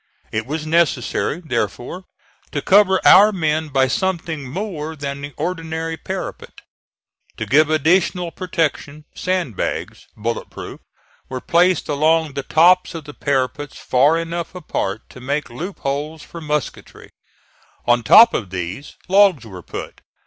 It 0.31 0.47
was 0.47 0.65
necessary, 0.65 1.43
therefore, 1.45 2.05
to 2.53 2.61
cover 2.63 2.99
our 3.05 3.31
men 3.31 3.67
by 3.67 3.87
something 3.87 4.49
more 4.49 4.95
than 4.95 5.21
the 5.21 5.31
ordinary 5.37 5.95
parapet. 5.95 6.49
To 7.37 7.45
give 7.45 7.69
additional 7.69 8.31
protection 8.31 9.05
sand 9.13 9.55
bags, 9.55 10.07
bullet 10.17 10.49
proof, 10.49 10.79
were 11.29 11.39
placed 11.39 11.87
along 11.87 12.33
the 12.33 12.41
tops 12.41 12.95
of 12.95 13.03
the 13.05 13.13
parapets 13.13 13.77
far 13.77 14.17
enough 14.17 14.55
apart 14.55 15.01
to 15.09 15.21
make 15.21 15.51
loop 15.51 15.77
holes 15.81 16.23
for 16.23 16.41
musketry. 16.41 17.11
On 17.85 18.01
top 18.01 18.33
of 18.33 18.49
these, 18.49 18.95
logs 19.07 19.45
were 19.45 19.61
put. 19.61 20.01